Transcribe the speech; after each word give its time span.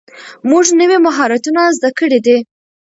موږ 0.49 0.65
نوي 0.79 0.97
مهارتونه 1.07 1.61
زده 1.77 1.89
کړي 1.99 2.19
دي. 2.25 2.37